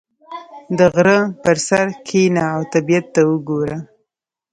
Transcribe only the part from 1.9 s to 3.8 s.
کښېنه او طبیعت ته وګوره.